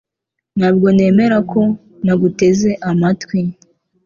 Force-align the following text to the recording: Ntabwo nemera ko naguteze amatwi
Ntabwo 0.57 0.87
nemera 0.95 1.37
ko 1.51 1.59
naguteze 2.05 2.69
amatwi 2.89 3.39